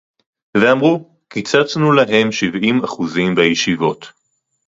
ואמרו: 0.57 1.09
קיצצנו 1.29 1.91
להם 1.91 2.31
שבעים 2.31 2.83
אחוזים 2.83 3.35
בישיבות 3.35 4.07